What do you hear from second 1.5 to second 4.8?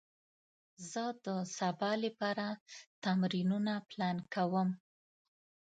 سبا لپاره تمرینونه پلان کوم.